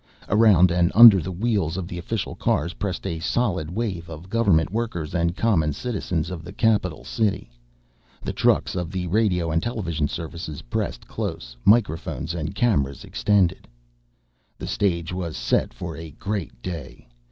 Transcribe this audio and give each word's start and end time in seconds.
Around 0.29 0.71
and 0.71 0.91
under 0.95 1.21
the 1.21 1.31
wheels 1.31 1.77
of 1.77 1.87
the 1.87 1.99
official 1.99 2.33
cars 2.33 2.73
pressed 2.73 3.05
a 3.05 3.19
solid 3.19 3.69
wave 3.69 4.09
of 4.09 4.31
government 4.31 4.71
workers 4.71 5.13
and 5.13 5.35
common 5.37 5.73
citizens 5.73 6.31
of 6.31 6.43
the 6.43 6.51
capital 6.51 7.03
city. 7.03 7.51
The 8.23 8.33
trucks 8.33 8.73
of 8.75 8.89
the 8.89 9.05
radio 9.05 9.51
and 9.51 9.61
television 9.61 10.07
services 10.07 10.63
pressed 10.63 11.07
close, 11.07 11.55
microphones 11.65 12.33
and 12.33 12.55
cameras 12.55 13.03
extended. 13.03 13.67
The 14.57 14.65
stage 14.65 15.13
was 15.13 15.37
set 15.37 15.71
for 15.71 15.95
a 15.95 16.09
great 16.09 16.63
day. 16.63 17.07